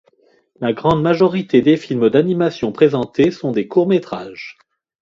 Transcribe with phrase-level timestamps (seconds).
[0.59, 4.57] La grande majorité des films d'animation présentés sont des courts métrages.